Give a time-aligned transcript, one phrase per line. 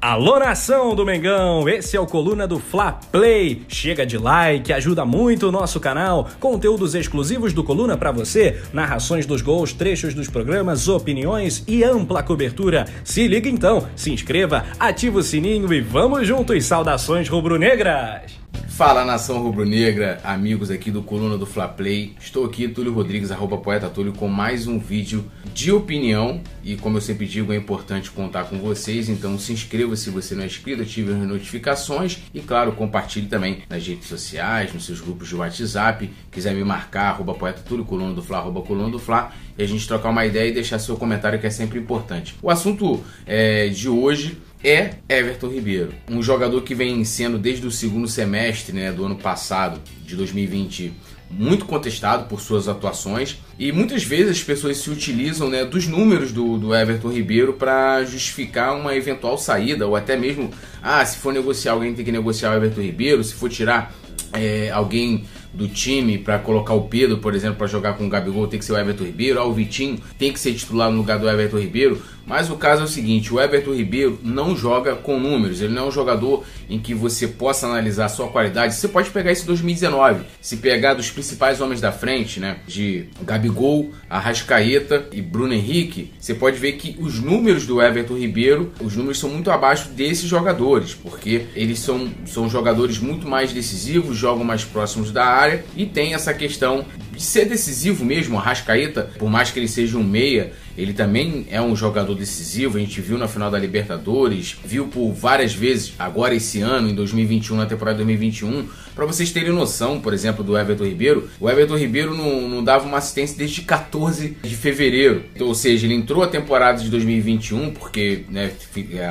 [0.00, 3.62] Alô nação do Mengão, esse é o Coluna do Fla Play.
[3.66, 6.28] Chega de like, ajuda muito o nosso canal.
[6.38, 12.22] Conteúdos exclusivos do Coluna para você, narrações dos gols, trechos dos programas, opiniões e ampla
[12.22, 12.84] cobertura.
[13.02, 16.64] Se liga então, se inscreva, ativa o sininho e vamos juntos.
[16.64, 18.37] Saudações rubro-negras.
[18.78, 22.14] Fala nação rubro-negra, amigos aqui do Coluna do Fla Play.
[22.20, 26.40] Estou aqui, Túlio Rodrigues, arroba poeta Túlio, com mais um vídeo de opinião.
[26.62, 29.08] E como eu sempre digo, é importante contar com vocês.
[29.08, 33.62] Então se inscreva se você não é inscrito, ative as notificações e, claro, compartilhe também
[33.68, 36.08] nas redes sociais, nos seus grupos de WhatsApp.
[36.30, 39.32] Quiser me marcar, arroba poeta Túlio, coluna do Fla, arroba coluna do Fla.
[39.58, 42.36] E a gente trocar uma ideia e deixar seu comentário que é sempre importante.
[42.40, 47.70] O assunto é, de hoje é Everton Ribeiro, um jogador que vem sendo desde o
[47.70, 50.92] segundo semestre né, do ano passado, de 2020,
[51.30, 53.38] muito contestado por suas atuações.
[53.58, 58.02] E muitas vezes as pessoas se utilizam né, dos números do, do Everton Ribeiro para
[58.04, 60.50] justificar uma eventual saída ou até mesmo,
[60.82, 63.94] ah, se for negociar alguém tem que negociar o Everton Ribeiro, se for tirar
[64.32, 68.46] é, alguém do time para colocar o Pedro, por exemplo, para jogar com o Gabigol,
[68.46, 71.18] tem que ser o Everton Ribeiro, ah, o Vitinho tem que ser titular no lugar
[71.18, 72.02] do Everton Ribeiro.
[72.28, 75.84] Mas o caso é o seguinte: o Everton Ribeiro não joga com números, ele não
[75.84, 78.74] é um jogador em que você possa analisar a sua qualidade.
[78.74, 83.90] Você pode pegar esse 2019, se pegar dos principais homens da frente, né, de Gabigol,
[84.10, 89.18] Arrascaeta e Bruno Henrique, você pode ver que os números do Everton Ribeiro, os números
[89.18, 94.64] são muito abaixo desses jogadores, porque eles são, são jogadores muito mais decisivos, jogam mais
[94.64, 96.84] próximos da área e tem essa questão
[97.22, 98.36] ser decisivo mesmo.
[98.36, 102.78] O Arrascaeta, por mais que ele seja um meia, ele também é um jogador decisivo.
[102.78, 106.94] A gente viu na final da Libertadores, viu por várias vezes agora esse ano, em
[106.94, 108.68] 2021, na temporada 2021.
[108.98, 112.84] Para vocês terem noção, por exemplo, do Everton Ribeiro, o Everton Ribeiro não, não dava
[112.84, 115.22] uma assistência desde 14 de fevereiro.
[115.36, 118.50] Então, ou seja, ele entrou a temporada de 2021, porque né,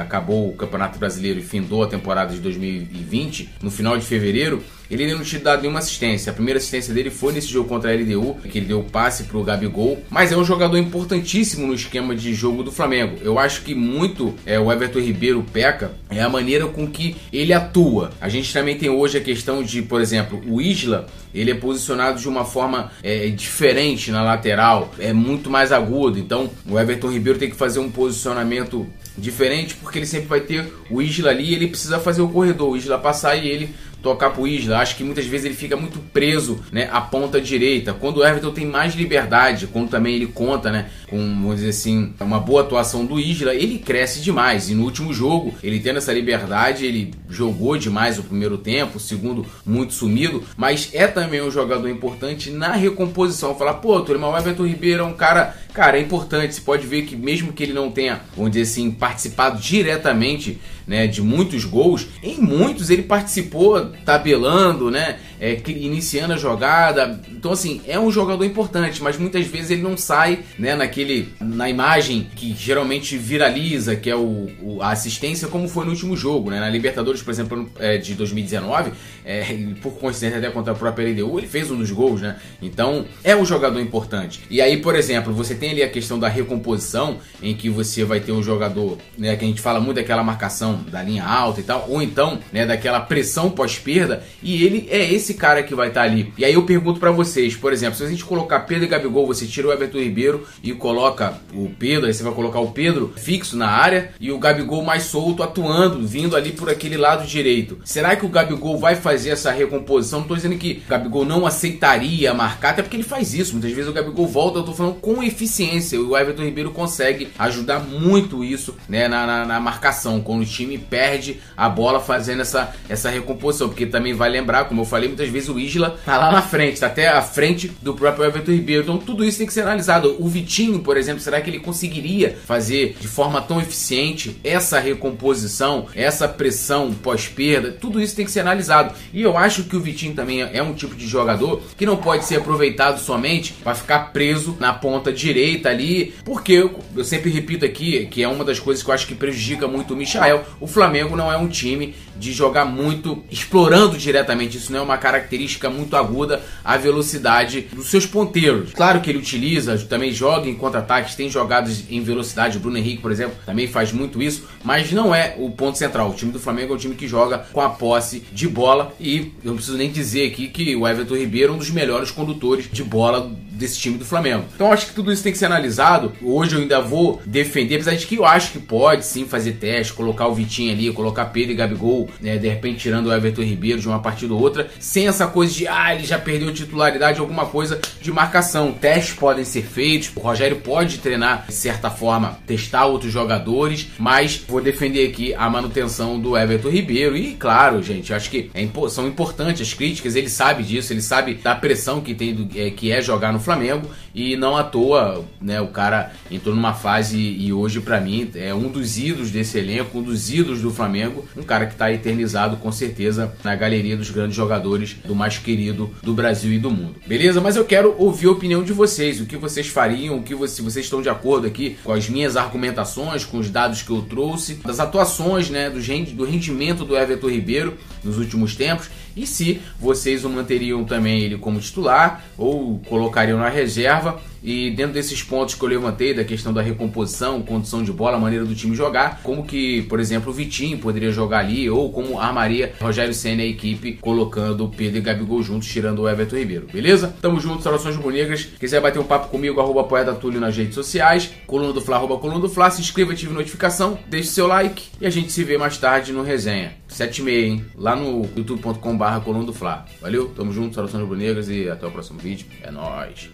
[0.02, 4.62] acabou o Campeonato Brasileiro e findou a temporada de 2020 no final de fevereiro.
[4.90, 6.32] Ele não tinha dado nenhuma assistência.
[6.32, 9.26] A primeira assistência dele foi nesse jogo contra a LDU, que ele deu o passe
[9.26, 10.02] pro Gabigol.
[10.10, 13.18] Mas é um jogador importantíssimo no esquema de jogo do Flamengo.
[13.22, 17.54] Eu acho que muito é, o Everton Ribeiro peca é a maneira com que ele
[17.54, 18.12] atua.
[18.22, 22.20] A gente também tem hoje a questão de, por exemplo, o Isla, ele é posicionado
[22.20, 26.18] de uma forma é, diferente na lateral, é muito mais agudo.
[26.18, 30.72] Então o Everton Ribeiro tem que fazer um posicionamento diferente porque ele sempre vai ter
[30.90, 33.70] o Isla ali, ele precisa fazer o corredor, o Isla passar e ele
[34.02, 34.80] tocar pro Isla.
[34.80, 37.94] Acho que muitas vezes ele fica muito preso, né, à ponta direita.
[37.94, 42.14] Quando o Everton tem mais liberdade, quando também ele conta, né, com, vamos dizer assim,
[42.20, 44.70] uma boa atuação do Isla, ele cresce demais.
[44.70, 49.00] E no último jogo, ele tendo essa liberdade, ele jogou demais o primeiro tempo, o
[49.00, 53.56] segundo muito sumido, mas é também um jogador importante na recomposição.
[53.56, 56.56] Falar, pô, Turma, o Everton Ribeiro é um cara, cara, é importante.
[56.56, 61.08] Você pode ver que mesmo que ele não tenha, vamos dizer assim, participado diretamente, né,
[61.08, 65.20] de muitos gols, em muitos ele participou tabelando, né?
[65.40, 67.22] É, iniciando a jogada.
[67.30, 71.70] Então, assim, é um jogador importante, mas muitas vezes ele não sai né, naquele, na
[71.70, 76.50] imagem que geralmente viraliza, que é o, o a assistência, como foi no último jogo.
[76.50, 76.60] Né?
[76.60, 78.94] Na Libertadores, por exemplo, é, de 2019,
[79.24, 79.44] é,
[79.80, 82.38] por coincidência até contra a própria LDU, ele fez um dos gols, né?
[82.60, 84.42] Então, é um jogador importante.
[84.50, 88.20] E aí, por exemplo, você tem ali a questão da recomposição, em que você vai
[88.20, 91.64] ter um jogador, né, que a gente fala muito daquela marcação da linha alta e
[91.64, 95.90] tal, ou então, né, daquela pressão pós pós-perda e ele é esse cara que vai
[95.90, 96.34] estar tá ali.
[96.38, 99.28] E aí eu pergunto para vocês, por exemplo, se a gente colocar Pedro e Gabigol,
[99.28, 103.14] você tira o Everton Ribeiro e coloca o Pedro, aí você vai colocar o Pedro
[103.18, 107.80] fixo na área e o Gabigol mais solto atuando, vindo ali por aquele lado direito.
[107.84, 110.22] Será que o Gabigol vai fazer essa recomposição?
[110.22, 113.54] Não tô dizendo que o Gabigol não aceitaria marcar, até porque ele faz isso.
[113.54, 116.00] Muitas vezes o Gabigol volta, eu tô falando com eficiência.
[116.00, 120.78] O Everton Ribeiro consegue ajudar muito isso né, na, na, na marcação, quando o time
[120.78, 125.30] perde a bola fazendo essa, essa recomposição porque também vai lembrar, como eu falei, muitas
[125.30, 128.84] vezes o Isla tá lá na frente, tá até à frente do próprio Everton Ribeiro.
[128.84, 130.16] Então tudo isso tem que ser analisado.
[130.20, 135.88] O Vitinho, por exemplo, será que ele conseguiria fazer de forma tão eficiente essa recomposição,
[135.96, 137.72] essa pressão pós-perda?
[137.72, 138.94] Tudo isso tem que ser analisado.
[139.14, 142.26] E eu acho que o Vitinho também é um tipo de jogador que não pode
[142.26, 148.06] ser aproveitado somente para ficar preso na ponta direita ali, porque eu, sempre repito aqui
[148.08, 150.44] que é uma das coisas que eu acho que prejudica muito o Michael.
[150.60, 154.98] O Flamengo não é um time de jogar muito explorando diretamente, isso não é uma
[154.98, 158.74] característica muito aguda, a velocidade dos seus ponteiros.
[158.74, 163.02] Claro que ele utiliza, também joga em contra-ataques, tem jogadas em velocidade, o Bruno Henrique,
[163.02, 166.10] por exemplo, também faz muito isso, mas não é o ponto central.
[166.10, 169.32] O time do Flamengo é um time que joga com a posse de bola e
[169.46, 172.68] eu não preciso nem dizer aqui que o Everton Ribeiro é um dos melhores condutores
[172.70, 174.46] de bola desse time do Flamengo.
[174.54, 176.14] Então acho que tudo isso tem que ser analisado.
[176.22, 179.94] Hoje eu ainda vou defender, apesar de que eu acho que pode sim fazer teste,
[179.94, 183.80] colocar o Vitinho ali, colocar Pedro e Gabigol, né, de repente tirando o Everton Ribeiro
[183.80, 187.46] de uma partida ou outra, sem essa coisa de ah, ele já perdeu titularidade, alguma
[187.46, 188.72] coisa de marcação.
[188.72, 194.44] Testes podem ser feitos, o Rogério pode treinar de certa forma, testar outros jogadores, mas
[194.48, 199.08] vou defender aqui a manutenção do Everton Ribeiro e claro, gente, acho que é, são
[199.08, 202.92] importantes as críticas, ele sabe disso, ele sabe da pressão que tem do, é, que
[202.92, 207.54] é jogar no Flamengo e não à toa, né, o cara entrou numa fase e
[207.54, 211.44] hoje para mim é um dos ídolos desse elenco, um dos ídolos do Flamengo, um
[211.44, 216.14] cara que está eternizado com certeza na galeria dos grandes jogadores do mais querido do
[216.14, 216.96] Brasil e do mundo.
[217.08, 217.40] Beleza?
[217.40, 220.62] Mas eu quero ouvir a opinião de vocês, o que vocês fariam, o que você,
[220.62, 224.56] vocês estão de acordo aqui com as minhas argumentações, com os dados que eu trouxe,
[224.56, 225.80] das atuações, né, do,
[226.14, 231.38] do rendimento do Everton Ribeiro nos últimos tempos e se vocês o manteriam também ele
[231.38, 234.22] como titular ou colocariam na reserva.
[234.44, 238.46] E dentro desses pontos que eu levantei, da questão da recomposição, condição de bola, maneira
[238.46, 242.74] do time jogar, como que, por exemplo, o Vitinho poderia jogar ali, ou como armaria
[242.80, 247.16] Rogério Senna e a equipe colocando Pedro e Gabigol juntos, tirando o Everton Ribeiro, beleza?
[247.22, 248.48] Tamo junto, saudações bonecas.
[248.60, 252.18] Quiser bater um papo comigo, arroba poeta Túlio nas redes sociais, coluna do Fla, arroba
[252.18, 255.58] coluna do Fla, se inscreva, ative notificação, deixe seu like e a gente se vê
[255.58, 256.74] mais tarde no resenha.
[256.88, 257.66] 7 e meia, hein?
[257.76, 259.86] Lá no youtube.com barra coluna do Fla.
[260.02, 262.48] Valeu, tamo junto, saudações rubro-negras e até o próximo vídeo.
[262.62, 263.30] É nóis.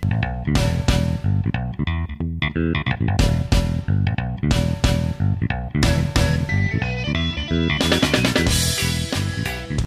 [2.56, 3.73] Thank you.